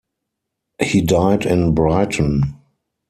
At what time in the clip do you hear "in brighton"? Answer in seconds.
1.45-2.55